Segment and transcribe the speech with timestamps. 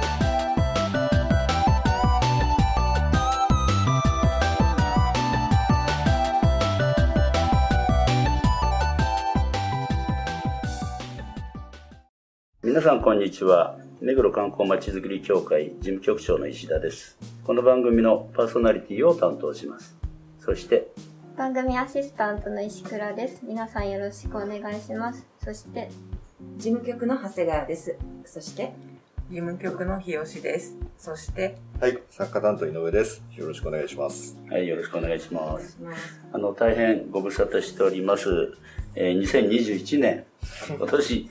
[12.71, 13.77] 皆さんこんにちは。
[13.99, 17.17] 目黒観光まちづくり協会事務局長の石田です。
[17.43, 19.97] この番組のパーソナリティを担当します。
[20.39, 20.87] そして
[21.35, 23.41] 番組アシスタントの石倉です。
[23.43, 25.27] 皆さんよろしくお願いします。
[25.43, 25.91] そして
[26.55, 27.97] 事務局の長谷川です。
[28.23, 28.71] そして、
[29.29, 30.77] 事務局の日吉です。
[30.97, 33.23] そして、はい、作家担当井上です。
[33.35, 34.37] よろしくお願いします。
[34.51, 35.79] はいよろしくお願いします。
[36.31, 38.55] あの大変ご無沙汰しております、
[38.93, 40.25] えー2021年
[40.77, 41.29] 今年、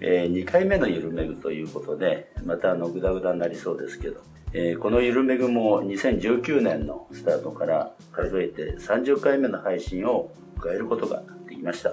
[0.00, 4.22] え2回目のゆるめぐということでまたあのグダグダになりそうですけど、
[4.54, 11.92] えーこのゆるめぐも2019年のスタートから数えて30回目の配信を迎えることができました、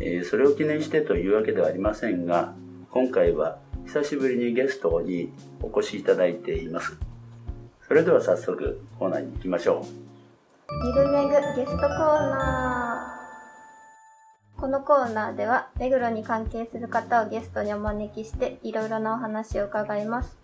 [0.00, 2.52] えーそれを記念してというわけではありませんが
[2.90, 6.98] 今回は久しぶりにゲストにお越しいただいています
[7.94, 9.84] それでは早速コーナーに行きましょう。
[10.84, 14.60] ゆるめぐゲストコーナー。
[14.60, 20.36] このコーナーでは目黒に関係する方をゲストにお招きしていろいろなお話を伺います。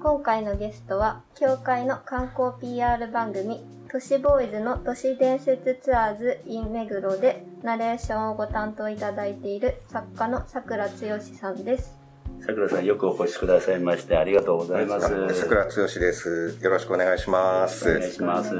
[0.00, 12.05] 今回のゲストは協会の観光 PR 番組都市ボーイズの都市伝説ツアーズ in 目黒でナレーションをご担当いただいている作家のさくらつよしさんです。
[12.46, 15.34] さくらさんよくお越しくださいましてありがとうございます。
[15.34, 16.56] 桜剛です。
[16.62, 17.90] よろししくお願いします。
[17.90, 18.54] お願いします。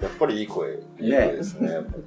[0.00, 1.70] やっぱりいい声、いい声ですね。
[1.70, 2.04] やっぱり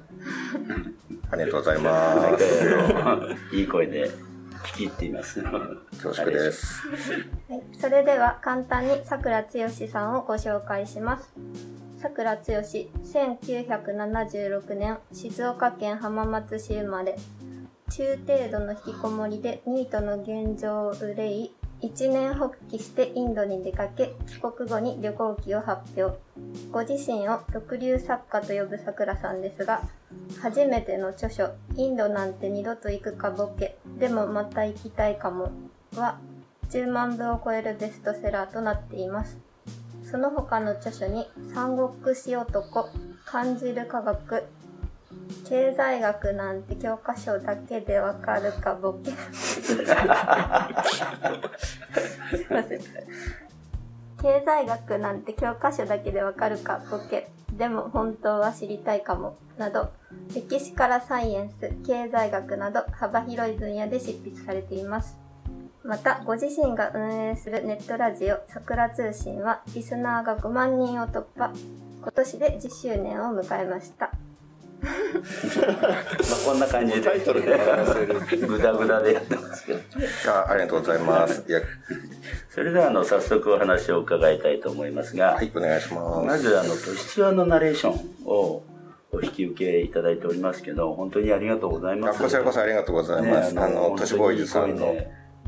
[1.30, 3.54] ありがとうござい毎ます。
[3.56, 4.10] いい声で
[4.64, 5.40] 聞き入っています。
[5.40, 6.82] 恐縮です。
[7.48, 11.32] はい、それでは簡単にさくらつよしさんをご紹介します。
[12.02, 17.16] さくらつよし、1976年、静岡県浜松市生まれ。
[17.90, 26.18] 中程度の引きこもりでニートの現状を憂い、一年発起してインドに出かけ、帰国後に旅行記を発表。
[26.72, 29.82] ご自身を独流作家と呼ぶさくらさんですが、
[30.42, 35.52] 初めての著書、インドなんて二度と行くかボケ、でもまた行きたいかも、
[35.94, 36.18] は、
[36.70, 39.38] 10万部を超えるベストセラーとなっています。
[40.02, 42.88] その他の著書に、三国志男、
[43.24, 44.44] 感じる科学、
[45.48, 49.12] 経済学なんて教科書だけでわかるかボケ。
[49.32, 49.76] すい
[52.50, 52.80] ません。
[54.20, 57.30] 経済学なんて教科書だけでわかるかボケ。
[57.52, 59.36] でも本当は知りたいかも。
[59.56, 59.90] など、
[60.34, 65.16] 歴史からサイエンス、経済学など幅広い分野で執筆されています。
[65.84, 71.52] また、ご自身が運営するネットラジオ、桜通信は、リスナーが5万人を突破。
[72.02, 74.10] 今年で10周年を迎えました。
[74.86, 76.04] まあ
[76.44, 78.46] こんな感じでタイトルで話せる。
[78.46, 79.80] ぐだぐだでやってますけど。
[80.28, 81.44] あありがとうございます。
[82.50, 86.22] それではあの早速お話を伺いたいと思いますが、はい、お願いしま。
[86.22, 88.62] ますずあの都市ツアーのナレーションを
[89.12, 92.18] お引き受けいただいておりますけど、本当にありがとうございます。
[92.18, 93.54] あこちらこそありがとうございます。
[93.54, 94.94] ねあの、都市ボーイズさんの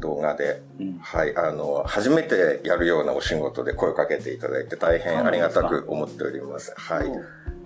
[0.01, 6.73] 動画で、うんはい、あの、初めてやるようなお仕事で声をかけていただいて大変ありがたく思っております。
[6.77, 7.07] はい。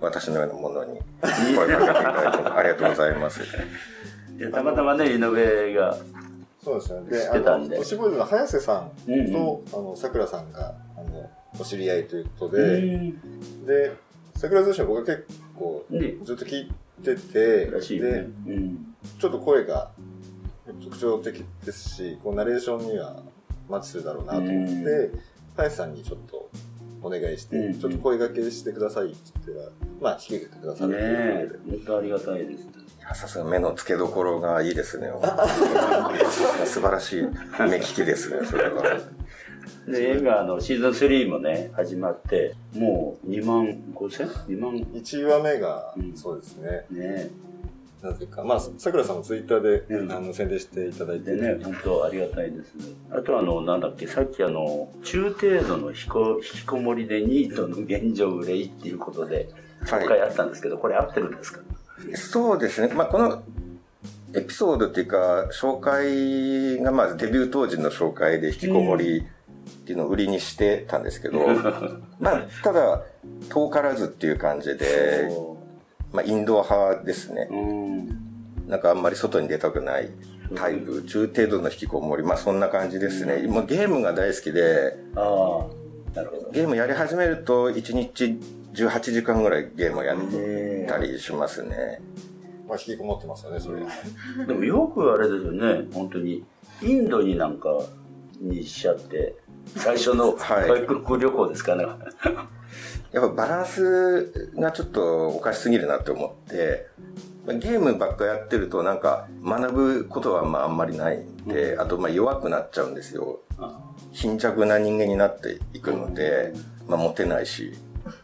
[0.03, 0.99] 私のようなものに
[1.55, 3.39] 声をかけていただいてありがとうございます。
[4.37, 5.97] でたまたまね、井上が、
[6.63, 7.09] そうですね。
[7.09, 13.91] で、あの、てたんで都市ボーイズの早瀬さんうんうんと、あの、桜さんが、あの、お知り合いということうで、んで、
[14.35, 15.25] 桜通信僕は結
[15.55, 16.71] 構、ね、ずっと聞い
[17.03, 17.65] てて。
[17.65, 18.95] うん。
[19.19, 19.91] ちょっと声が
[20.83, 23.21] 特徴的ですし、こう、ナレーションには
[23.69, 25.11] マッチするだろうなと思って、
[25.55, 26.49] 早瀬さんにちょっと
[27.03, 29.69] お願いして、うんちょっと声掛けしてくださいって言っては、
[30.01, 32.83] まあ、引き受けてくださるということで。、本当ありがたいです。
[33.13, 35.09] さすが目の付けどころがいいですね。
[36.65, 37.23] 素晴らしい
[37.59, 38.83] 目利きですね、それは。
[39.87, 46.85] で、映画のシーズン3もね、始まって、もう2万5千 ?2 万？1話目がうん、そうですね。
[46.89, 47.29] ね。
[48.03, 50.11] なぜか、まあ、さくらさんもツイッターで、うん。
[50.11, 52.73] あの宣伝していただいて、でね、本当ありがたいです。
[53.09, 59.47] あとあの、なんだっけ、さっきあの、中程度の引きこ引きこもりでニートの現状憂いっていうことで、
[59.85, 61.61] 紹介あったんですけど、これ合ってるんですか？
[62.15, 62.93] そうですね。
[62.93, 63.41] まあ、この
[64.35, 71.39] エピソードっていうか、紹介がまずデビュー当時の紹介で引きこもりっていうのを売りにしてたんですけど、
[72.19, 73.03] まあ、ただ、
[73.49, 75.29] 遠からずっていう感じで、
[76.13, 77.47] まあ、インドア派ですね。
[77.51, 78.07] うん。
[78.67, 80.09] なんかあんまり外に出たくない。
[80.55, 83.47] タイプ、中程度の引きこもり、まあそんな感じですね。
[83.47, 86.51] もうゲームが大好きで、ああ、なるほど。
[86.51, 88.39] ゲームやり始めると1日
[88.73, 92.01] 18時間ぐらいゲームをやっえたりしますね。
[92.67, 93.81] まあ、引きこもってますよね、それ。
[93.81, 96.43] ーでもよくあれですよね、本当に。
[96.81, 97.69] インドになんか
[98.39, 99.35] にしちゃって、
[99.75, 101.85] 最初のはい外国旅行ですかね。
[103.13, 106.87] やっぱバランスがちょっとおかしすぎるなって思って、
[107.45, 113.39] まあゲームばっかやってるとなんか学ぶことはまああんまりないんで、あとまあ弱くなっちゃうんですよ。
[113.59, 113.79] あ
[114.11, 116.53] 貧弱な人間になっていくので、
[116.87, 117.77] まあモテないし。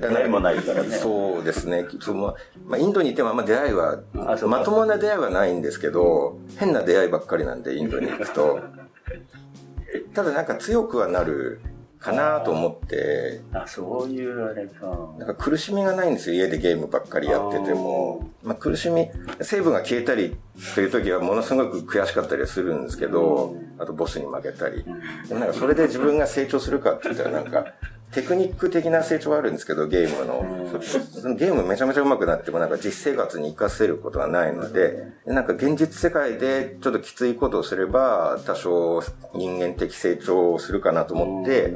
[0.00, 0.90] 出もないからね。
[0.90, 1.86] そうですね。
[2.00, 2.34] その
[2.66, 8.60] まあ、インドにいてもあんま出会いはまともな出会いはないんですけど、変な出会いばっかりなんで、インドに行くと。
[10.14, 11.60] ただなんか強くはなる
[12.00, 14.86] かなと思って、あ、そういうあれか。
[15.18, 18.30] なんか苦しみがないんですよ、家でゲームばっかりやってても。
[18.42, 19.10] まあ苦しみ、
[19.42, 20.36] 成分が消えたり
[20.74, 24.82] という時はものすごく悔しかったりはするんですけど、あとボスに負けたり。
[25.28, 27.66] でもなんかそれで自分が成長するかって言ったらなんか、
[28.12, 30.80] テクニック的な成長はあるんですけど、ゲームの。
[30.80, 39.02] そのゲームめちゃめちゃ上手くなってもなんか実生活に活かせることはないので、でなんか現実世界でちょっときついことをすれば、多少
[39.34, 41.74] 人間的成長をするかなと思って。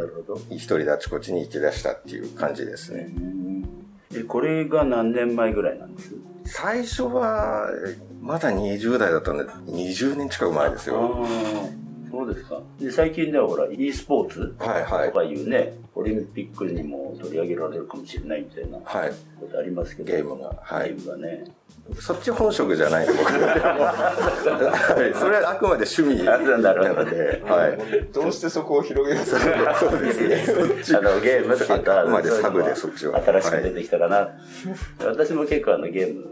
[0.50, 3.08] 一人であちこちに行き出したっていう感じですね。
[4.12, 6.14] え、これが何年前ぐらいなんです？
[6.46, 7.68] 最初は、
[8.20, 11.26] まだ20代だったんで、20年近く前ですあよ。
[12.22, 12.60] あ、そうですか？
[12.80, 19.12] で、最近ではほら、e スポーツはいはいとかいうね、オリンピックにも取り上げられるかもしれないみたいなはい。
[19.40, 20.12] ことありますけど。
[20.12, 21.44] ゲームがはいゲームがね。
[22.00, 25.18] そっち本職じゃないの、僕 はい。
[25.18, 27.78] それはあくまで趣味なので、はい。
[28.12, 29.74] どうしてそこを広げるんですか？
[29.78, 30.12] そうで
[30.82, 30.98] すね。
[30.98, 33.22] あの、ゲームとかあくまでサブでそっちは。
[33.22, 34.30] 新しく出てきたかな。
[35.04, 36.24] 私も結構あの、ゲーム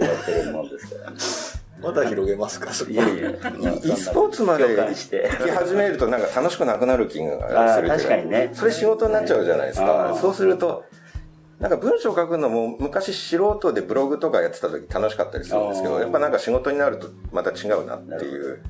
[0.00, 1.16] やってるもんですからね。
[1.82, 2.72] まだ広げますか？
[2.72, 4.64] それいやいや、e スポーツまで。
[4.76, 10.16] 行き始めるとなんか楽しくなくなる気がする確かにねそれ仕事になっちゃうじゃないですあかー。
[10.16, 10.84] そうすると、
[11.58, 18.62] なんか文章書くのも昔素人でブログとかやってた時楽しかったりするんですけど、やっぱなんか仕事になるとまた違うなっていう。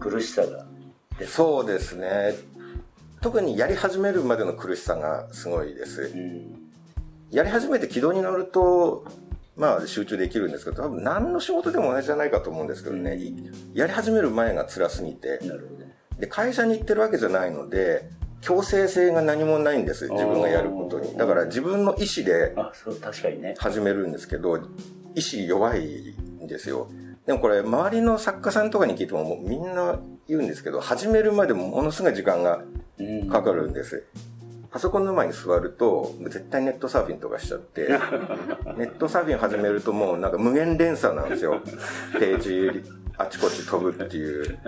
[0.00, 0.66] 苦しさが。
[1.26, 2.34] そうですね。
[3.20, 6.16] 特にやり始めるまでの苦しさがすごいですう。
[6.16, 6.60] ん。
[7.30, 9.06] やり始めて軌道に乗ると、
[9.56, 13.18] まあ集中できるんですけど、多分何の仕事でも同じじゃないかと思うんですけどね。
[13.72, 15.40] やり始める前が辛すぎて。
[16.18, 18.08] で、会社に行ってるわけじゃないので、
[18.40, 20.08] 強制性が何もないんです。
[20.08, 21.16] 自分がやることに。
[21.16, 22.54] だから自分の意思で。
[23.58, 24.58] 始めるんですけど、
[25.14, 26.88] 意志弱いんですよ。
[27.26, 29.98] でもこれ、周りの作家さんとかに聞いてももうみんな
[30.28, 32.62] 言うんですけど、始めるまでもものすごい時間が
[32.98, 34.04] うんかかるんです。
[34.74, 37.90] パソコンの前に座ると、絶対ネットサーフィンとかしちゃって、
[38.76, 41.60] ネットサーフィン始めるともうなんか無限連鎖なんですよ。
[42.18, 42.84] ページ
[43.16, 44.58] あちこち飛ぶっていう、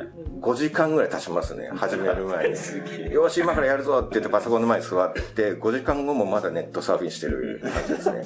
[0.40, 3.12] 5時間ぐらい経ちますね、始める前に。
[3.12, 8.22] よし、今からやるぞって言ってパソコンの前に座って、5時間後もまだネットサーフィンしてる感じですね。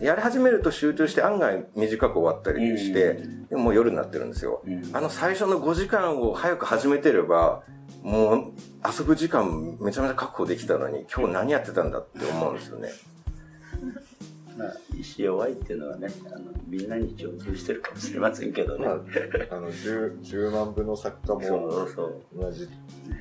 [0.00, 3.20] やり始めると集中して案外短く終わったりして、
[3.50, 4.62] でももう夜になってるんですよ。
[4.94, 7.62] あの最初の5時間を早く始めてれば、
[8.04, 8.52] もう
[8.86, 12.90] 遊ぶ時間めちゃめちゃ確保できたのに、今日何やってたんだって思うんですよね。
[14.56, 18.86] まあ、意志弱いっていうのはね、あの、みんなに共通してるかもしれませんけどね。
[18.86, 22.20] まあ、あの、10, 10万部の作家そもうそう。
[22.36, 22.66] 同じ。
[22.66, 22.70] ね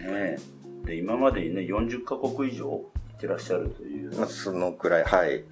[0.01, 0.37] え
[0.85, 5.43] で、今までにね、40カ国以上行ってらっしゃるという、まあ、そのくらい、はい。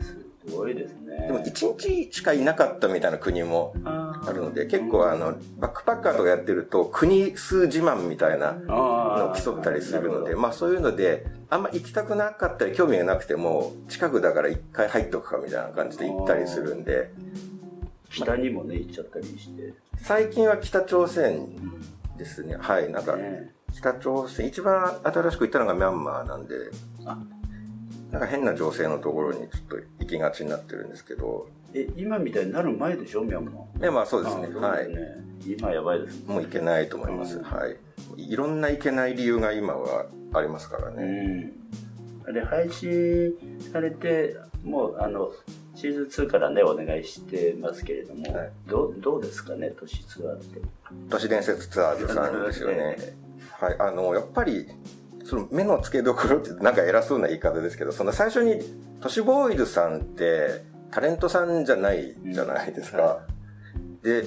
[0.46, 1.28] すごいですね。
[1.28, 17.12] でも1日しかいなかったみたいな国もああるので、結構あの、バックパッカーとかやってると、国数自慢みたいなあのを競ったりするので、まあそういうので、あんま行きたくなかったり興味がなくても、近くだから一回入っとくかみたいな感じで行ったりするんで、
[18.18, 19.74] ど北にもね、行っちゃったりして。
[19.98, 21.48] 最近は北朝鮮
[22.18, 22.58] ですね。
[22.60, 23.54] はい、なんか、ね。
[23.74, 26.56] 北朝鮮、一番新しく行ったのがミャンマーなんで、
[27.06, 27.18] あ。
[28.12, 33.80] なんか変な情勢のところにちょっと行きがちになってるんですけど、え、今みたいになる前でしょ、ミャンマー。
[33.80, 34.50] でまあそうですね。
[34.56, 34.90] あはい。
[34.90, 34.96] ね
[35.46, 37.38] 今やばいですもう行けないと思います。
[37.38, 37.78] うんはい。
[38.18, 41.52] いろんな行けない理由が今はありますからうね。
[42.30, 42.34] ん。
[42.34, 43.34] で、配信
[43.72, 45.32] されて、もう、あの、
[45.74, 50.62] シーズン2からね、お願いしてますけれども、はいどうどうですかね、都市ツアーって。
[51.10, 52.98] 都市伝説ツアーズさんですよね。
[53.60, 53.76] はい。
[53.80, 54.68] あの、やっぱり、
[55.24, 58.60] その目の付けどころってなんか偉そうな言い方ですけど、その最初に
[59.00, 63.26] 都市ボーイズさんってタレントさんじゃないじゃないですか。
[64.04, 64.24] で、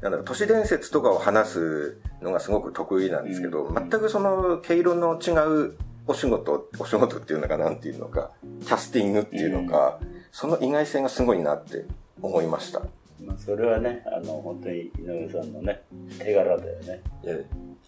[0.00, 5.30] なんだろう、都市伝説とかを話すのがすごく得意なんですけど、うん全くその毛色の違
[5.70, 8.32] うお仕事、お仕事っていうのかなんていうのか、
[8.64, 10.00] キャスティングっていうのか、
[10.32, 11.84] その意外性がすごいなって
[12.20, 12.80] 思いました。
[13.24, 15.82] まあ、それはね、あの、本当に井上さんのね、
[16.18, 17.00] 手柄だよね。
[17.22, 17.36] いや、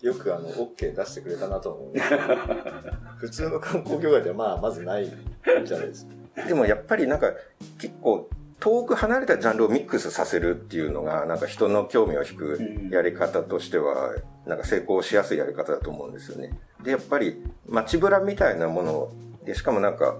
[0.02, 1.92] よくあの、OK 出してくれたなと思う。
[3.18, 6.12] 普通の観光業界ではまあ、まずないじゃないですか。
[6.36, 7.32] でもやっぱりなんか
[7.78, 8.28] 結構
[8.60, 12.58] 遠く離れたジャンルをミックスさせるっていうのがなんか人の興味を引く
[12.90, 14.14] やり方としては
[14.46, 16.50] なんか成功しやすいやり方だと思うんですよね。
[16.82, 19.12] で、やっぱり街ブラみたいなもの
[19.44, 20.16] で、しかもなんか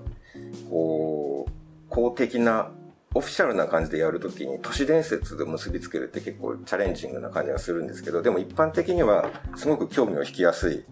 [0.68, 1.52] こう
[1.88, 2.70] 公的な
[3.14, 10.84] オフィシャルな感じでやるときに都市伝説で結びつけるって結構チャレンジングな感じがするんですけど、でも一般的にはすごく興味を引きやすい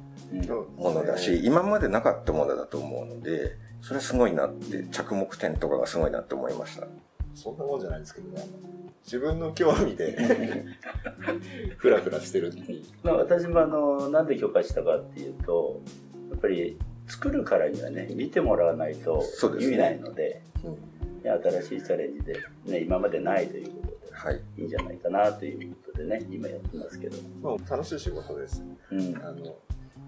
[0.78, 6.86] ものだし、今までなかったものだと思うので、それはすごいなって、着目点とかがすごいなって思いました。
[7.34, 8.46] そんなもんじゃないですけどね。
[9.04, 10.16] 自分の興味で、
[11.76, 12.84] ふらふらしてるっていう。
[13.02, 15.80] まあ、私もあの、なんで許可したかっていうと、
[16.30, 19.24] やっぱり作るからにはね、見てもらわないと
[19.58, 20.42] 意味ないので、
[21.24, 22.34] ね新しいチャレンジで、
[22.66, 24.40] ね、今までないということで、はい。
[24.58, 27.16] いいんじゃないかなということでね、今やってますけど。
[27.42, 28.62] まあ、楽しい仕事です。
[28.90, 29.16] うん。
[29.16, 29.56] あの、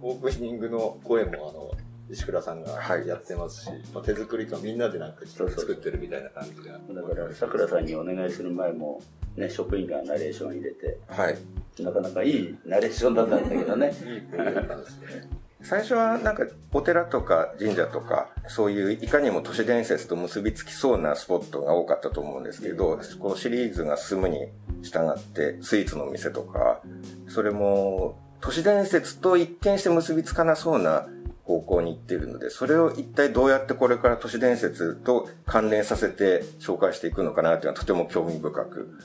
[0.03, 1.71] オープニングの声も、あの、
[2.11, 6.79] 石倉さんがはいやってますし、まあ、手作り感みんなでなんか作ってるみたいな感じが。
[6.79, 9.03] だから、さくらさんにお願いする前も、
[9.37, 11.39] ね、職員がナレーション入れて、はい。
[11.83, 13.93] なかなかいいナレーションだったんだけどね。
[14.05, 15.29] いい声だったんですね。
[15.63, 24.49] 最初はなんかお寺とか神社とかそういういかにも都市伝説と結びつきそうなスポットが多かったと思うんですけど、このシリーズが進むに
[24.83, 26.83] 従ってスイーツの店とか、
[27.29, 31.09] それも都市伝説と一見して結びつかなそうな
[31.45, 38.99] 方向に行っているので、それを一体どうやってこれから都市伝説と関連させて紹介していくのかなというのはとても興味深く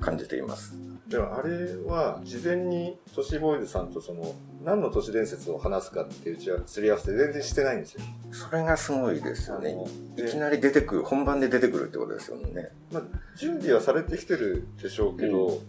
[0.00, 0.74] 感じています。
[1.08, 8.00] でもあれは、事前に都市ボーイズさんとその、何の都市伝説を話すかっていう打ち合わせすり合わせ全然してないんですよ。
[8.32, 9.76] それがすごいですよね。
[10.14, 12.70] いできなり出てくる、本番で出てくるってことですよね。
[12.90, 13.02] まあ、
[13.36, 15.60] 準備はされてきてるでしょうけど、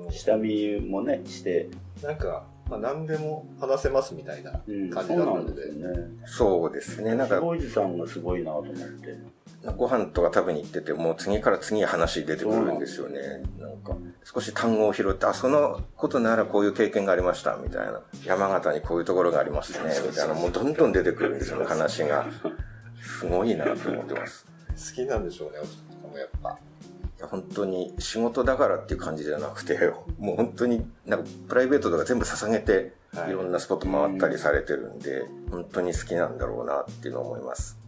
[0.00, 1.68] あの下見もね、して、
[2.02, 6.08] なんか、まあ、何でも話せますみたいなうん、感じだったので、ですよね。
[6.24, 7.14] そうですね。
[7.14, 7.40] なんか、
[7.72, 9.36] さんがすごいなと思って。
[9.76, 13.18] ご飯とか食べに行ってても、次から次へ話出てくるんですよね。
[13.58, 18.00] なんか、少し単語を拾って、あ、そのことならこういう経験がありました、みたいな。
[18.24, 20.34] 山形にこういうところがありましたね、みたいな。
[20.34, 22.26] もうどんどん出てくるんですよね、話が。
[23.00, 24.46] すごいなと思ってます。
[24.76, 26.58] 好きなんでしょうね、お二人ともやっぱ。
[27.22, 29.78] 本当に仕事だからっていう感じじゃなくて、
[30.18, 37.78] もう本当になんかプライベートとか全部捧げて、はいいろんなスポット回ったりされてるんで、本当に好きなんだろうなっていうのを思います。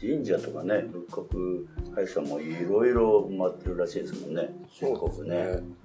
[0.00, 4.48] 神社とかね、仏閣会さんもいろいろ回ってるらしいですもんね。
[4.72, 5.36] そうですね。
[5.36, 5.78] うん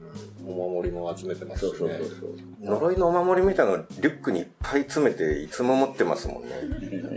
[0.46, 1.78] お守りも集めてますしね。
[1.78, 2.36] そうそうそうそう。
[2.62, 6.50] 呪いのお守りみたいなのリュックにいっぱい詰めていつも持ってますもんね。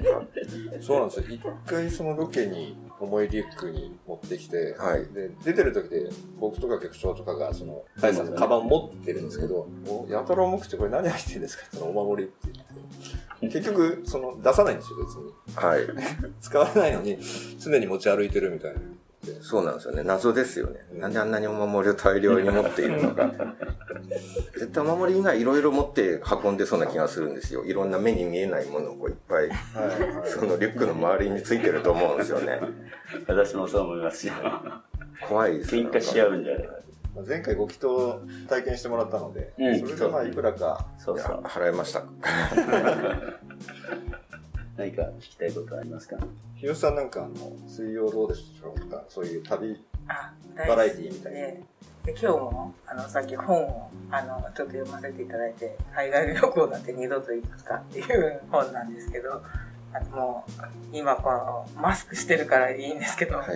[0.81, 1.25] そうなんですよ。
[1.29, 11.65] 一回そのロケに重いリュックに持ってきて、はいで、出てる時で僕とか局長とかがその、ハイさんのカバン持ってるんですけど、おやたら重くてこれ何入ってるんですか？
[11.67, 13.49] って言ったらお守りって言って。
[13.61, 15.67] 結局、その、出さないんですよ、別に。
[15.67, 15.81] はい。
[16.41, 17.19] 使わないのに、
[17.59, 18.81] 常に持ち歩いてるみたいな。
[19.41, 20.03] そうなんですよね。
[20.03, 20.81] 謎ですよね。
[20.95, 23.31] なんであんなにお守りを大量に持っているのか。
[24.55, 27.65] 絶対お守り以外いろいろ持って運んでそうな気がするんですよ。
[27.65, 29.51] いろんな目に見えないものをこういっぱい、
[30.25, 32.61] そのリュックの周りについてると思うんですよね。
[33.27, 34.35] 私もそう思いますよ。
[35.29, 36.69] 怖いです喧嘩し合うんじゃない
[37.15, 41.43] まあ前回ご祈祷体験してもらったので、うんそれがまあいくらか、いやそうそう。
[41.45, 42.03] 払いました。
[44.77, 46.17] 何か聞きたいことありますか？
[46.57, 50.33] 日吉さんなんかあの、水曜どうでしょうかそういう旅、あ
[50.69, 51.39] バラエティみたいな。
[51.39, 51.63] で
[52.05, 59.43] で今日もあのさっき本をあのちょっと読ませていただいて海外旅行なんて二度と行くかっていう本なんですけど
[59.93, 60.53] あともう
[60.93, 63.47] 今このマスクしてるからいいんですけど、はい。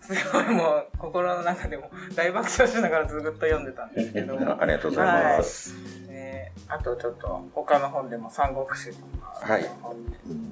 [0.00, 4.34] すごいもう心の中でも大爆笑しながらずっと読んでたんですけど。
[4.52, 5.74] あありがとうございます。
[6.46, 9.66] であとちょっと他の本でも三国志とか、はい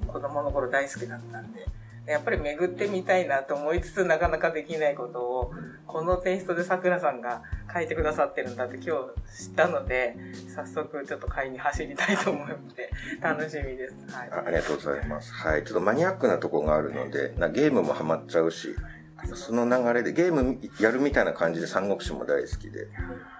[0.07, 1.67] 子供の頃大好きだったんで
[2.07, 5.53] やっぱり巡ってみたいなと思いつつなかなかできないことを
[5.87, 8.97] このテイストでさくらさんが書いてくださってるんだって今
[9.35, 10.17] 日知ったので
[10.55, 14.15] 早速ちょっと買いに走りたいと思って楽しみです。
[14.15, 15.33] はいあありがとうございます。
[15.33, 15.65] はい。
[15.65, 18.75] ちょっとマニアックなとこがあるので、なゲームもハマっちゃうし、
[19.35, 22.89] その流れでゲームやるみたいな感じで三国志も大好きで、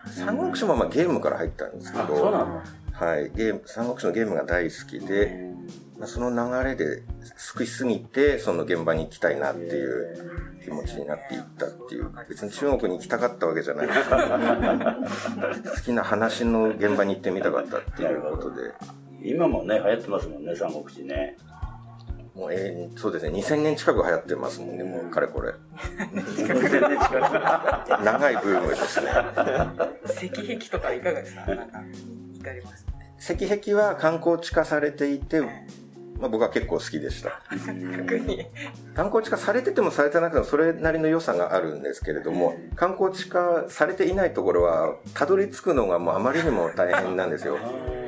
[0.07, 2.63] 三国志もまあゲームから入ったんですけど、の？
[2.93, 3.31] はい。
[3.35, 5.53] ゲーム、三国志のゲームが大好きで、
[5.99, 7.03] まあ、その流れで
[7.37, 14.01] 救いすぎて、その現場に行きたいなっていう気持ちになっていったっていう、別に中国に行きたかったわけじゃないです。
[14.05, 18.73] けど、好きな話の現場に行ってみたかったっていうことで、
[19.23, 21.37] 今もね、流行ってますもんね、三国志ね。
[22.35, 25.53] もう永遠に、そうですね、2000年近く流行ってますもんね、もう、かれこれ。
[28.03, 29.07] 長いブームですね。
[30.17, 31.47] 石壁とかいかがですか？
[31.55, 31.79] なんか、
[32.33, 33.15] 行かれましたね。
[33.21, 37.41] 石壁は観光地化されていて、まあ、僕は結構好きでした。
[38.95, 47.59] 観光地化されててもされてなくてもそれなりの良さがあるんですけれども、観光地化されていないところは、たどり着くのがもうあまりにも大変なんですよ。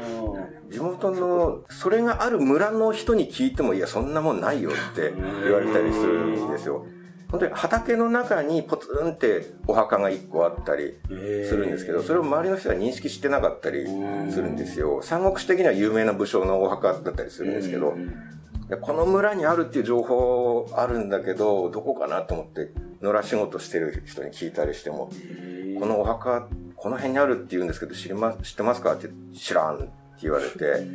[0.70, 5.12] 地元の、それがある村の人に聞いても、いや、そんなもんないよって
[5.44, 6.86] 言われたりするんですよ。
[7.28, 13.84] 本当に畑の中にポツンってお墓が一個あったりするんですけど、それを周りの人は認識してなかったり
[14.30, 15.00] するんですよ。
[15.02, 17.96] 三国志的には有名な武将のお墓だったりするんですけど、
[18.80, 22.70] この村にあるっていう情報あるんだけど、どこかなと思って、
[23.02, 25.10] 野良仕事してる人に聞いたりしても、
[25.80, 28.94] このお墓、この辺にあるって言うんですけど、知りま、知ってますか？
[28.94, 29.90] って知らん
[30.22, 30.86] 言われて、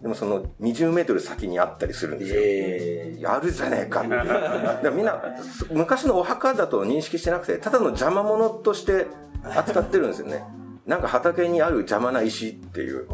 [0.00, 2.40] でもその20メートル先にあったりするんですよ。
[2.42, 4.10] えやるじゃねえかって。
[4.10, 9.06] だみんな、す昔のお墓だと認識してなくて、ただの邪魔者として
[9.42, 10.44] 扱ってるんですよね。
[10.86, 13.06] なんか畑にある邪魔な石っていう。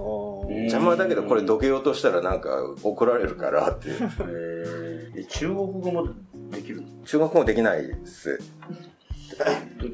[0.65, 2.51] 邪魔だけどこれどけようとしたらなんか
[2.83, 4.11] 怒られるからっていう。
[4.21, 4.93] えー
[5.29, 6.09] 中国語も
[6.51, 8.39] できる中国語もできないです。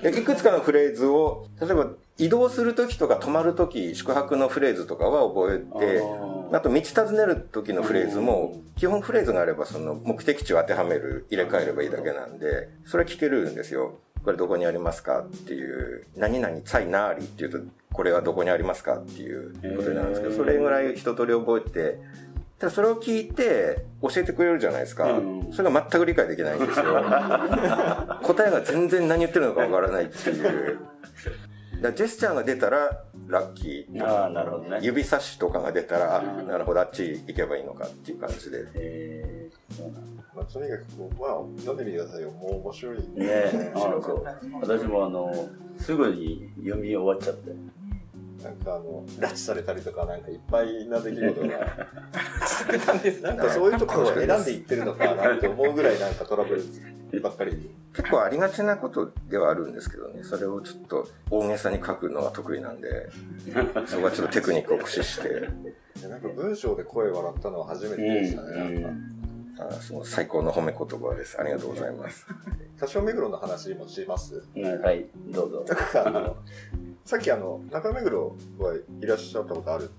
[0.00, 6.02] でいくつかのフレーズを、例えば移動するときとか泊まるとき、宿泊のフレーズとかは覚えて、
[6.52, 14.00] あと道尋ねる時のフレーズも、基本フレーズがあればその目的地を当てはめる、入れ替えればいいだけなんで、それは聞けるんですよ。
[14.24, 17.58] これどこにありますかっていう、何々ツァイナーリっていうと、
[17.92, 22.00] これはどこにありますかっていうことになるんですけど、それぐらい一通り覚えて、
[22.58, 25.12] ただそれを聞いて教えてくれるじゃないですか。
[25.12, 26.86] うんそれが全く理解できないんですよ。
[28.22, 30.78] 答えが全然何言ってるのかわからないっていう。
[31.80, 34.04] だジェスチャーが出たらラッキー。
[34.04, 34.78] ああ、なるほどね。
[34.82, 38.64] 指差しとかが出たら、あなるほど、あっち行けばいいのかっていう感じで。
[38.74, 39.38] えー
[39.74, 42.30] そうなんだまあ、とにかくこう、まあ、読んでみてくださいよ。
[42.30, 42.96] もう面白い。
[42.96, 44.24] ねえ、あそう
[44.62, 45.48] 私もあの、
[45.80, 47.54] すぐに読み終わっちゃって。
[48.42, 51.48] なんかあの、拉致されたりとか、なんかいっぱいな出来事が。
[53.22, 56.62] なんかそういうところを選んでいってるのかなって思うぐらいなんかトラブル
[57.20, 57.70] ばっかり。
[57.94, 63.08] 結構ありがちなことではあるんですけどね、それをちょっと大げさに書くのが得意なんで、
[63.86, 65.28] そこはちょっとテクニックを駆使して、
[66.00, 68.80] でなんか文章で声笑ったのは初めてでしたね。
[68.80, 68.94] なん
[69.56, 71.40] かあその最高の褒め言葉です。
[71.40, 72.26] ありがとうございます。
[72.78, 74.44] 多少目黒の話もします？
[74.54, 75.64] うんはい、どうぞ。
[77.04, 79.90] さっきあの、中目黒はいらっしゃったことある。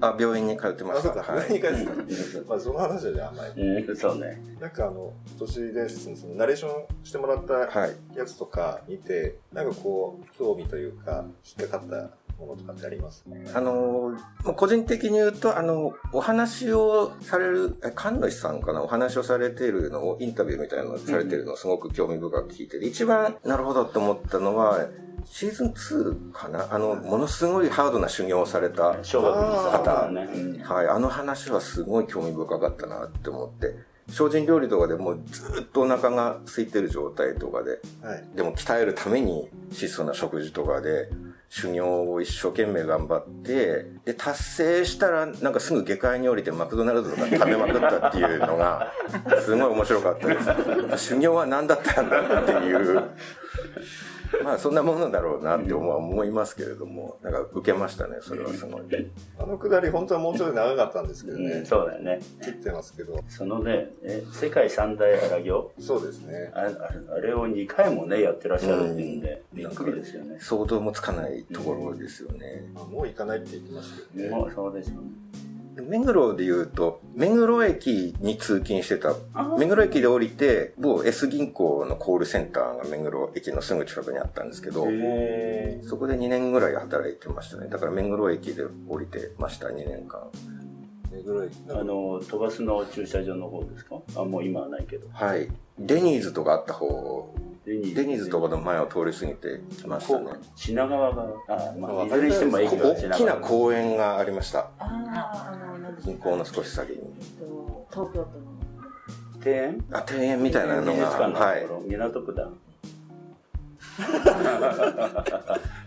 [0.00, 1.14] あ、病院に通ってまあ、した。
[1.14, 1.48] そうか、はい。
[1.48, 2.44] 何回ですか。
[2.48, 3.62] まあその話はじゃああんまり。
[3.62, 4.42] うん、そうね。
[4.60, 7.96] なんかあの、都市伝説のそのナレーションしてもらったはい。
[8.16, 11.24] やつとか見て、なんかこう、興味というか、
[11.58, 13.24] 引っかかったものとかってあります？
[13.54, 14.12] あの
[14.56, 24.86] 個人的に言うと、あの、お話をされる、え神主さんかな、お話をされているのを、インタビューみたいなのをされているのをすごく興味深く聞いてて、一番なるほどって思ったのは、
[25.26, 26.68] シーズン2かな？
[26.72, 29.10] あの、ものすごいハードな修行をされた方。
[29.10, 33.76] はい、あの話はすごい興味深かったなって思って、
[34.08, 38.24] 精進料理とかでもうずっとお腹が空いてる状態とかで、はい。
[38.36, 41.10] でも鍛えるために質素な食事とかで、
[41.48, 48.92] 修行を一生懸命頑張って、で、達成したら、なんかすぐ下界に降りてマクドナルドとか食べまくったっていうのが、
[49.44, 51.14] すごい面白かったです。
[51.14, 53.10] 修行は何だったんだっていう、
[54.42, 58.82] まあそんなものだろうなって思いますけれども、なんか受けましたね、それはすごい。
[59.38, 61.66] あのくだり本当はもうちょい長かったんですけどねうん、。
[61.66, 62.20] そうだよね。
[62.42, 63.18] 切ってますけど。
[63.28, 65.72] そのね、え世界三大荒行？
[65.78, 66.50] そうですね。
[66.54, 70.38] あああれを2回もね、やってらっしゃるっていうんで、びっくりですよね。
[70.40, 72.64] 想像もつかないところですよね。
[72.74, 74.36] まあもう行かないって言ってましたよね。
[74.36, 75.08] もうそうですよね。
[75.82, 79.14] 目黒で言うと、目黒駅に通勤してた。
[79.58, 87.68] 目黒駅で降りて、某 S 銀行のコールセンターが目黒駅のすぐ近くにあったんですけど、へそこで2年ぐらい働いてましたね。
[87.68, 90.20] だから目黒駅で降りてました、2年間。
[91.12, 91.52] 目黒駅。
[91.68, 93.96] あの、飛ばすの駐車場の方ですか？
[94.16, 95.06] あ、もう今はないけど。
[95.12, 95.48] はい。
[95.78, 97.34] デニーズとかあった方、
[97.66, 97.74] デ
[98.06, 100.30] ニーズとかの前を通り過ぎてきましたね。
[100.54, 103.34] 品川が、あ、まあ、いずれにしても駅が大きな。
[103.34, 104.70] 公園がありました。
[106.04, 106.98] 銀行の少し先に。
[106.98, 108.56] えっと東京都の。
[109.44, 112.48] 庭園あ、庭園みたいなのが、はい港区だ。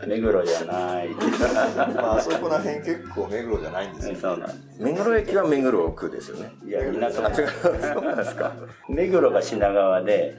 [0.05, 1.09] 目黒じゃない。
[1.95, 4.15] まあ、あそこら辺結構目黒じゃないんですよ。
[4.15, 4.81] そうなんです。
[4.83, 6.51] 目黒駅は目黒区ですよね。
[6.65, 7.35] いや、港あ、違う。
[7.35, 7.51] 区。
[7.93, 8.53] そうなんですか。
[8.89, 10.35] 目黒が品川で、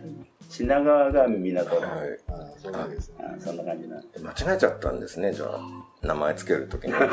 [0.51, 1.77] 品川が港区。
[1.77, 1.85] はい。
[2.29, 3.15] ああそうなんですね。
[3.21, 3.97] あそんな感じな。
[3.97, 4.03] 間
[4.53, 5.61] 違えちゃったんですね、じゃあ。
[6.03, 7.07] 名前つけるときに、駅の。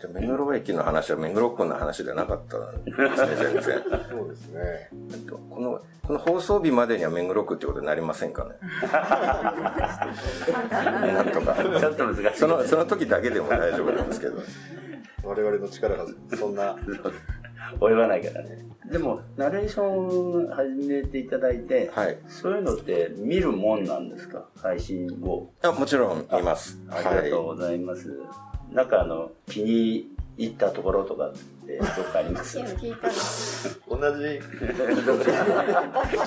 [0.00, 3.82] じゃあ目黒駅の話は目黒区の話じゃなかったんですね、全然。
[4.10, 4.90] そうですね。
[5.48, 8.50] この、この放送日までには目黒区ってことになりませんかね？
[11.12, 11.54] なんとか。
[11.54, 12.24] ちょっと難しい。
[12.38, 14.42] その、その時だけでも大丈夫なんですけど。
[15.22, 16.76] 我々の力がそんな、
[17.78, 18.66] 及ばないからね。
[18.90, 22.18] でも、ナレーション始めていただいて、はい。
[22.28, 24.46] そういうのって見るもんなんですか？
[24.60, 25.52] 配信後。
[25.62, 26.78] あもちろんいます。
[26.90, 28.08] ありがとうございます。
[28.72, 31.32] なんかあの、気に入ったところとかっ
[31.66, 32.58] てどっかあります？
[32.58, 33.08] 今聞いた
[33.94, 34.00] の。
[34.00, 34.40] 同じ、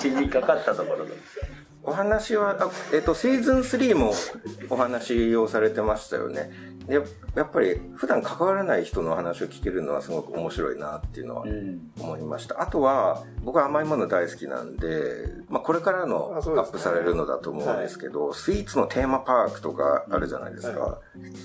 [0.00, 1.06] 気にかかったところ。
[1.86, 4.14] お話は、あえっ、と、シーズン3も
[4.70, 6.50] お話をされてましたよね。
[6.86, 7.00] で
[7.34, 11.90] やっぱり普段関わらない人の話を聞けるのはすごく面白いなっていうのはうん。
[11.98, 12.60] 思いました。
[12.60, 14.88] あとは、僕は甘いもの大好きなんで、
[15.48, 20.80] まあこれからのアップされるのだと思うんですけど、スイーツのテーマパークとかあるじゃないですか。
[20.80, 20.98] は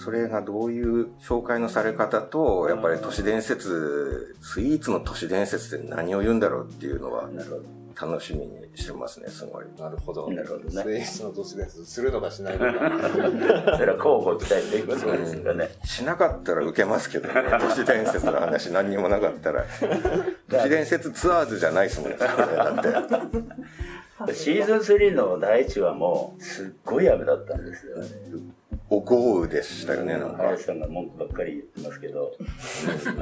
[0.04, 7.79] それがどういう紹介のされ方と、やっぱり都市伝説、スイーツの都市伝説って何を言うんだろうっていうのはなるほど。
[8.00, 9.66] 楽しみにしてますね、すごい。
[9.78, 10.30] なるほど。
[10.30, 12.74] なるほどねスイーツの都市伝説するのかしないのか。
[13.78, 15.70] それは交互期待ということですかね。
[15.84, 19.66] しなかったら受けますけどね、都市伝説の話何にもなかったら。
[20.50, 23.18] 都市伝説ツアーズじゃないですもんね、だ
[24.26, 24.34] って。
[24.34, 28.08] シーズン3の第1話も、すっごい雨だったんですよね。
[28.92, 30.44] お豪雨でしたよね、なんか。
[30.44, 32.32] 林さんが文句ばっかり言ってますけど、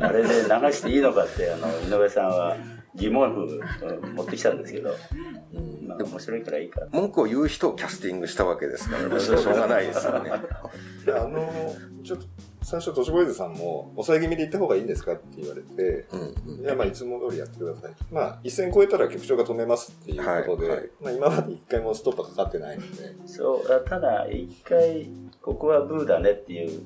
[0.01, 0.34] あれで流
[0.71, 2.58] していいのかって、あの、井上さんは
[2.97, 4.89] 疑問符うん持ってきたんですけど、
[5.88, 6.81] まあ面白いからいいか。
[6.91, 10.31] 文句を言う人をキャスティングしたわけですから、ね、しょうがないですよね。
[11.05, 11.49] であの、
[12.03, 12.25] ちょっと、
[12.63, 17.91] 最初、都市ボーイズさんも、抑え気味で行った方がいいんですかって言われて、うんうんいや、まあ、いつも通りやってください。
[18.12, 25.10] まあ、一線超えたら局長が止めますっていうことで、はいはいまあ、今まで一回もストップかかってないので、そう、あただ、一回、
[25.41, 26.81] ここはブーだねっていう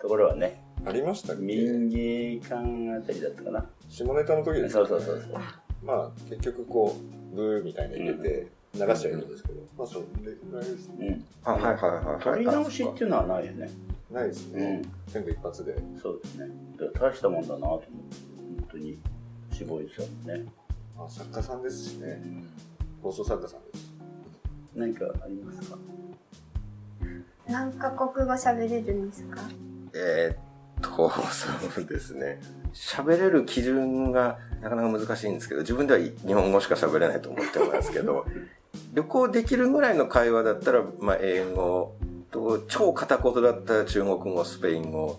[0.00, 1.42] ところはね、ありましたっけ？
[1.42, 2.54] 民芸館
[2.96, 3.66] あたりだったかな。
[3.88, 5.40] 下ネタの時ですそうそうそうそう。
[5.84, 6.96] まあ、結局こ
[7.32, 10.02] う、ブーみたいな入れて、流しちゃいるんですけど、まあ、それ
[10.50, 11.06] ぐらいですね。
[11.08, 11.24] うん。
[11.44, 12.22] あ、はいはいはいはい。
[12.22, 13.70] 取り直しっていうのはないよね。
[14.10, 14.82] ないですね。
[15.08, 15.76] 全部一発で。
[16.02, 16.48] そうですね。
[17.00, 17.88] 大したもんだなと思って、
[18.60, 18.98] 本当に、
[19.52, 20.44] 絞りさんね。
[20.96, 22.22] まあ、作家さんですしね。
[23.02, 23.94] 放送作家さんです。
[24.74, 25.78] 何かありますか？
[27.48, 29.40] 何カ国語喋れるんですか？
[29.94, 30.38] えーっ
[30.82, 32.40] と、そうですね。
[32.76, 38.26] 喋れる基準がなかなか難しいんですけど、自分では日本語しか喋れないと思ってますけど、
[38.92, 41.96] 旅行できるぐらいの会話だったら、まあ、英語
[42.30, 45.18] と、超片言だったら中国語、スペイン語、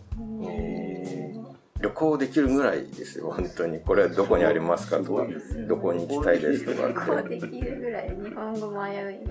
[1.82, 3.80] 旅行できるぐらいですよ、本当に。
[3.80, 5.26] これはどこにありますかとか、
[5.68, 6.96] どこに行きたいですとかって。
[7.00, 9.28] こうできるぐらい日本語迷い。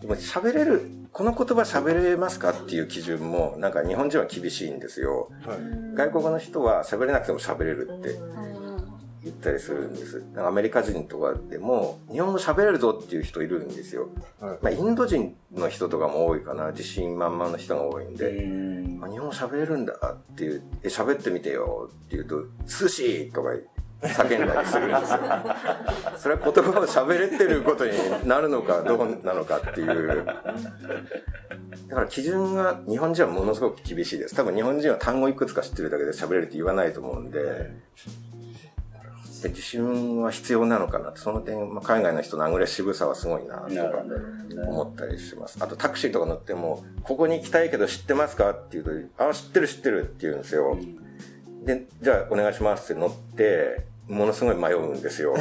[0.00, 5.30] でも喋れる、この言葉喋れますかっていう基準も、なんか日本人は厳しいんですよ。
[5.46, 5.58] はい。
[5.94, 8.54] 外国の人は喋れなくても喋れるってうん
[9.22, 10.24] 言ったりするんです。
[10.36, 14.08] アメリカ人とかでも、日本語喋れるぞっていう人いるんですよ。
[14.40, 16.72] はいまあ、インド人の人とかも多いかな。
[16.72, 18.32] 自信満々の人が多いんで。
[18.32, 23.50] んあ日本語喋れるんだっていう、え、喋ってみてよって言うと、寿司とか
[24.08, 25.18] 叫んだりするんですよ。
[26.16, 27.92] それは言葉を喋れてることに
[28.26, 30.24] なるのかどうなのかっていう。
[31.88, 34.34] だから基準が日本人はものすごく厳しいです。
[34.34, 37.72] 多分日本人は単語いくつか知ってるだけで喋れるって言わないと思うんで、
[39.42, 44.04] で自信は必要なのかなって、その点、まあ、海外の人のアグレッシブさはすごいなとか。
[44.68, 45.58] 思ったりします。
[45.60, 50.78] あとタクシーとか乗っても、ここに行きたいけど知ってますかって言うと、あ、知ってる知ってるって言うんですよ。
[51.64, 55.34] で、じゃあお願いしますって乗って、ものすごい迷うんですよ。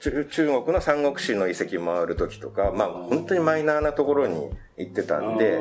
[0.00, 5.58] 中国の三国志の遺跡回る時とか、まあ本当にマイナーなところに行ってたんで、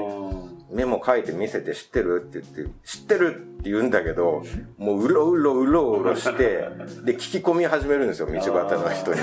[0.72, 4.44] メモ書いて見せて知ってるって言って、知ってるって言うんだけど、
[4.78, 6.70] もううろうろうろうろして、
[7.04, 9.20] で、聞き込み始めるんですよ、道端の人に。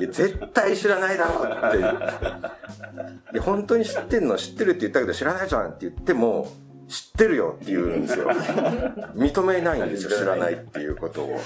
[0.00, 1.78] いや、絶対知らないだろって。
[1.78, 6.48] いや、本当に知ってんの知ってるって言ったけど知らないじゃんって言っても、
[6.88, 8.28] 知ってるよって言うんですよ。
[9.16, 11.40] 認めないんですよ、知らないっていうことを。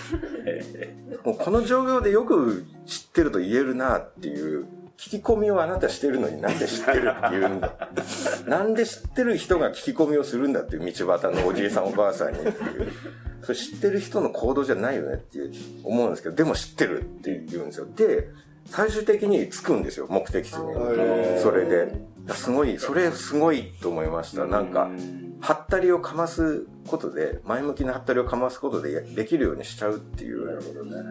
[1.24, 4.66] もうこの状況でよく知ってると言えるなっていう、
[4.98, 7.88] 聞き込みをあなたしてるのになんで知ってるって言うんだ。
[8.46, 12.53] なんで知ってる人が聞き込みをするんだっていう道端のおじいさんおばあさんにっていう。
[13.42, 15.38] それ知ってる人の行動じゃないよねって
[15.85, 17.87] 思うんですけど、でも知ってるって言うんですよ。
[17.96, 18.29] で、
[18.66, 21.40] 最終的に着くんですよ、目的地に。
[21.40, 22.10] それで。
[22.29, 24.47] すごい、それすごいと思いました。
[24.47, 24.91] なんか、
[25.41, 30.47] はったりをかますことで、前向きなはったりをかますことでできるようにしちゃうっていう。
[30.47, 31.03] なるほどね。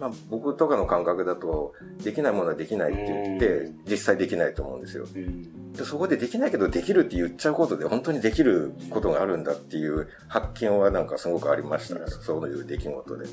[0.00, 5.06] まあ、僕とかの感覚だと、できないものはできないって言って、実際できないと思うんですよ。
[5.14, 12.02] うんでそこでできないけどできるって言っちゃうことで本当にできることがあるんだっていう発見はなんかすごくありましたね。
[12.06, 13.26] そういう出来事で。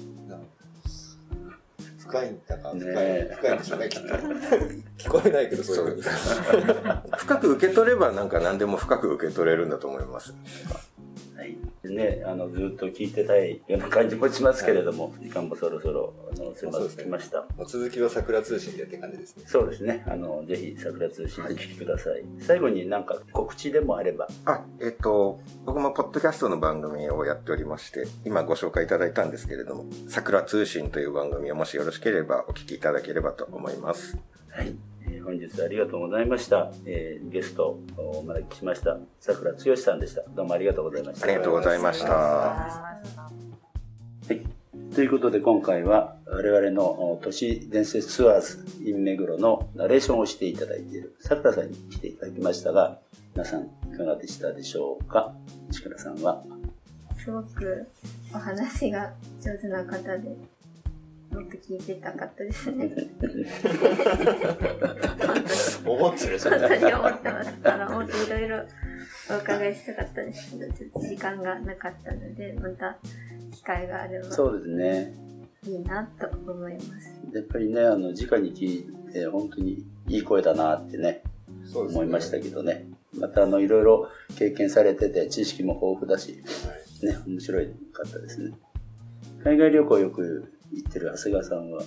[2.11, 4.15] 深いんだか、深い、ね深いんでしょうね、きっと。
[4.97, 6.01] 聞こえないけど、そういう。
[7.17, 10.33] 深く受け取ればなんか何でも深く受け取れるんだと思います。
[11.41, 11.57] はい。
[11.89, 17.39] ね、あの、ずっと聞いてたいような感じもしますけれども、時間もそろそろ、あの、迫ってきました。
[17.57, 19.43] まあ続きは桜通信でって感じですね。
[19.47, 20.05] そうですね。
[20.07, 22.23] あの、ぜひ、桜通信お聞きください。
[22.39, 24.27] 最後になんか告知でもあれば。
[24.45, 34.15] あ、えっと、僕もポッドキャストの番組をやっておりまして、今ご紹介いただいたんですけれども、桜通信という番組をもしよろしければお聞きいただければと思います。
[34.51, 34.90] はい。
[35.31, 36.71] えー本日はありがとうございました。
[36.85, 38.97] えーゲストをお招きしました。
[39.19, 40.23] 桜剛さんでした。
[40.35, 41.25] どうもありがとうございました。
[41.25, 42.09] ありがとうございました。
[42.09, 42.99] は
[44.29, 44.41] い。
[44.93, 52.99] ということで今回は我々のお都市伝説ツアーズ in 目黒のナレーションをしていただいている桜さんに来ていただきましたが、
[53.33, 55.33] 皆さんいかがでしたでしょうか？
[55.71, 56.43] 力さんは。
[57.23, 57.87] すごく
[58.33, 60.35] お話が上手な方で、
[61.31, 62.89] もっと聞いてたかったですね。
[65.85, 66.69] 思ってるじゃ本ん。
[66.79, 67.53] 当に思ってます。
[67.63, 68.57] あの、もっといろいろ
[69.29, 72.97] お伺いしたかったですけど、ちょっと時間がなかったので、また
[73.53, 75.13] 機会があればそうですね。
[75.67, 76.85] いいなと思います。
[77.33, 81.23] やっぱりね、あの、直に聞いて本当にいい声だなってね、
[81.65, 82.87] そうね思いましたけどね。
[83.17, 88.51] またあの、いろいろ経験されてて知識も豊富だし、はいね、面白いかったですね。
[89.43, 91.83] 海外旅行よく行ってる長谷川さんは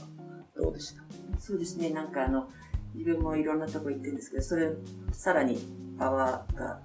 [0.57, 1.03] どうでした？
[1.39, 2.49] そうですね、なんかあの、
[2.95, 4.71] 自分もいろんなとこ行ってるんですけど、それ、
[5.13, 5.59] さらに
[5.99, 6.81] パワーが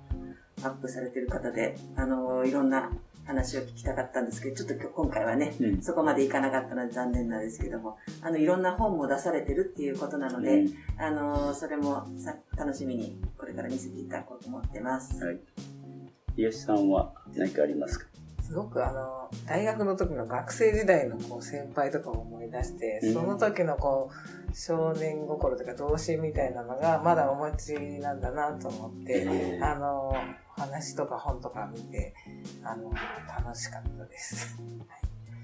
[0.63, 2.89] アップされてる方で、あの、いろんな
[3.25, 5.81] 話を聞きたかったんですけど、ちょっと今日今回はね、うん。
[5.83, 10.73] そこまでいかなかったので残念なんですけども、あの、いろんな本も出されてるっていうことなので、うん。
[10.97, 15.23] あの、それもさ楽しみにこれから見せていただこうと思ってます。
[15.23, 15.39] はい。
[16.35, 18.07] 東さんは何かありますか？
[18.49, 30.12] すごくあの、大学の時の学生時代のこう先輩とかを思い出して、うんその時のこう、少年心とか童心みたいなのがまだお持ちなんだなと思って、えあの、
[30.57, 32.15] 話とか本とか見て、
[32.63, 32.91] あの、
[33.45, 34.57] 楽しかったです。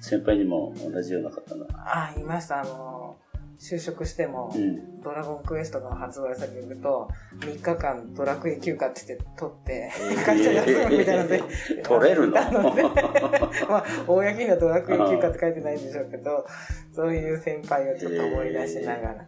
[0.02, 1.68] 先輩にも同じような方が。
[1.76, 2.62] あ、いました。
[2.62, 3.18] あの、
[3.60, 5.02] 就職しても、うん。
[5.02, 7.08] ドラゴンクエストが発売されると、
[7.40, 9.92] 3日間ドラクエ休暇って言って取って、
[10.26, 11.44] 会社休むみたいなので、
[11.84, 12.34] 取れるの？
[12.36, 12.84] なので
[13.68, 16.46] まあ、公にはドラクエ休暇って書いてないんでしょうけど、
[16.94, 19.28] そういう先輩をちょっと思い出しながら、はい。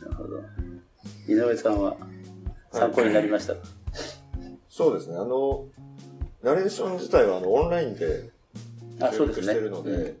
[0.00, 0.40] なるほど。
[1.28, 1.96] 井上さんは
[2.72, 3.54] 参考になりました？
[3.54, 3.60] か、
[4.68, 5.16] そうですね。
[5.16, 5.66] あの、
[6.42, 8.30] ナレーション自体はあのオンラインで
[9.00, 9.46] あ、そうですね。
[9.54, 10.14] 収録してるので、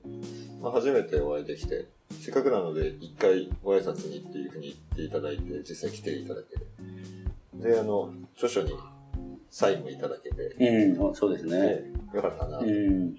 [0.60, 1.86] まあ、初めてお会いできて、
[2.22, 7.68] せっかくなので一回ご挨拶にっていうふうに言っていただいて、実際来ていただけて。
[7.68, 8.72] で、あの、著書に
[9.50, 11.58] サインもいただけて、うん、うんそうですね。
[11.58, 11.82] ね、
[12.14, 12.58] よかったな。
[12.58, 12.70] うはい。
[12.70, 13.16] ん。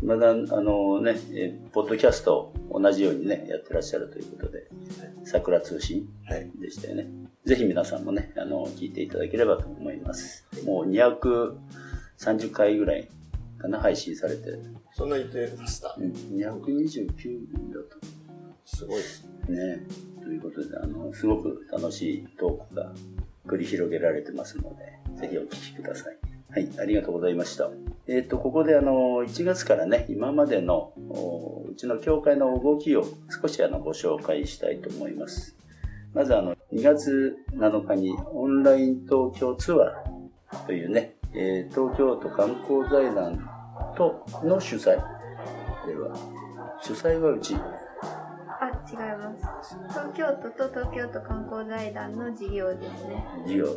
[0.00, 4.68] まだ、あのね、えーポッドキャスト同じようにね、やってらっしゃるということで、
[5.24, 6.48] 桜通信はい。
[6.60, 7.08] でしたよね。
[7.44, 10.46] ぜひ皆さんもね、あの、聞いていただければと思います。
[10.64, 13.08] もう230回ぐらい
[13.64, 14.58] かな、配信されて。
[14.92, 15.94] そんな言ってました？
[15.98, 16.02] う。
[16.02, 17.06] ん、229
[17.72, 17.98] だと。
[18.66, 19.56] すごいですね。
[19.76, 19.86] ね。
[20.22, 22.92] ということで、あの、すごく楽しいトークが
[23.46, 26.18] 繰り広げられてますので、ぜひお聞きください。
[26.50, 27.70] はい、ありがとうございました。
[28.06, 33.04] えっ、と、ここであの、1月からね、今までの、おうちの教会の動きを
[33.42, 35.56] 少しあの、ご紹介したいと思います。
[36.12, 43.53] まずあの、2月7日にオンライン東京ツアーというね、えー東京都観光財団
[43.94, 44.96] との主催
[45.86, 46.16] では、
[46.80, 47.54] 主催はうち、
[48.60, 49.76] あ、違います。
[49.88, 53.26] 東京都と東京都観光財団の事業ですね。
[53.46, 53.76] 事業、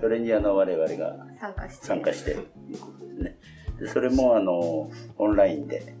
[0.00, 1.86] それにあの我々が参加して。
[1.86, 3.38] 参加してということですね。
[3.80, 5.94] でそれもあのオンラインで、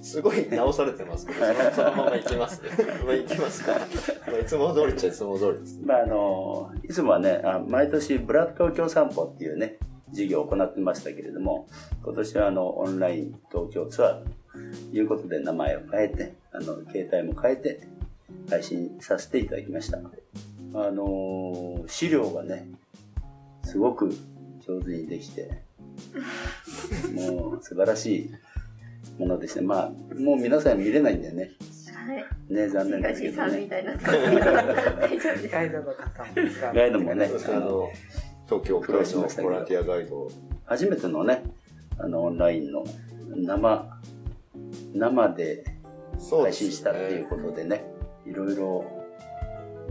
[0.00, 1.40] すごい直されてますけど、
[1.72, 2.70] そのまま行きますね。
[3.04, 3.72] まあ行きますか。
[4.26, 5.80] まあいつも通りっちゃいつも通りです。
[5.84, 9.78] まああのいつもはね、あ毎年ブラッド東京散歩っていうね
[10.12, 11.66] 事業を行ってましたけれども、
[12.04, 17.88] 今年はあのオンライン東京ツアーということで名前を変えて、あの携帯も変えて
[18.48, 19.98] 配信させていただきました。
[20.74, 22.68] あの資料がね、
[23.64, 24.14] すごく
[24.66, 25.62] 上手にできて、
[27.14, 28.30] もう素晴らしい
[29.18, 29.66] ものですね。
[29.66, 31.50] まあ、もう皆さん見れないんだよね。
[32.06, 32.24] はい。
[32.52, 33.68] ね、残念ですけどね。
[35.50, 36.32] ガイドの方も
[36.74, 37.90] ガイドもねあの、
[38.52, 40.16] 東京プラスのボランティアガイド。
[40.16, 40.30] を
[40.66, 41.42] 初めてのね、
[41.98, 42.84] あの、オンラインの
[43.34, 43.98] 生、
[44.92, 45.64] 生で
[46.42, 47.84] 配信したっていうことでね、
[48.26, 48.84] いろいろ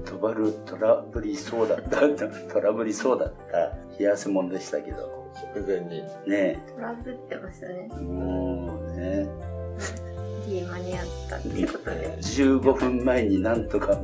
[0.05, 2.01] トバルトラブりそうだった、
[2.53, 3.57] トラブりそうだった
[3.97, 6.03] 冷や汗もんでしたけど、直前に。
[6.27, 6.59] ね。
[6.75, 7.89] トラブってましたね。
[7.91, 9.27] え、もうね、
[10.47, 12.17] ギリ間に合ったってことで。
[12.19, 13.99] 15分前になんとか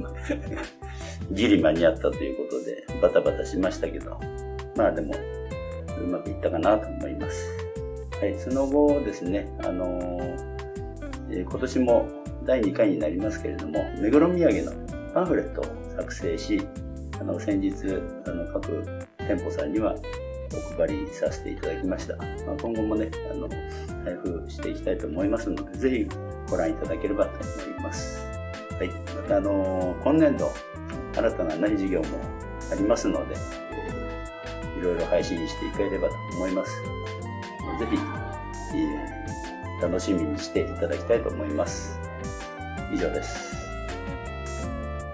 [1.32, 4.20] ギリ間に合ったということでバタバタしましたけど
[4.78, 5.14] まあでも
[6.00, 7.50] うまくいったかなと思います
[8.22, 9.86] はいその後ですねあの
[11.30, 12.08] えー今年も
[12.46, 14.72] 第2回になりますけれども目黒土産の
[15.14, 15.66] パンフレットを
[15.98, 16.66] 作成し
[17.20, 17.74] あの先日
[18.26, 19.96] あの各店舗さんには
[20.76, 22.28] お配りさせていただきました、まあ、
[22.62, 23.50] 今後もねあの
[24.06, 26.08] 配布していきたいと思いますのでぜひ
[26.50, 28.26] ご覧いただければと思います。
[28.78, 28.90] はい。
[28.90, 30.52] また、あのー今年度、
[31.16, 32.06] 新たな何事業も
[32.72, 33.36] ありますので、
[34.78, 36.82] いろいろ配信していければと思います。
[37.80, 37.98] ぜひ、
[38.76, 39.28] えー
[39.82, 42.00] 楽しみにしていただきたいと思います。
[42.94, 43.56] 以上です。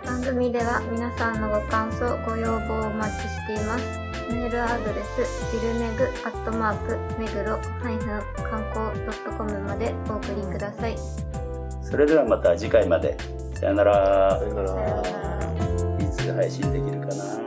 [0.05, 3.99] 番組では皆さんのご感想、ご要望をお待ちしています。
[4.29, 10.97] メールアドレス、ビルメグアットマーク、目黒観光 .com までお送りください。
[11.81, 13.17] それではまた次回まで。
[13.55, 14.45] さよならさ。
[14.45, 14.67] よなら。
[14.69, 17.42] さようならいつ配信できるかな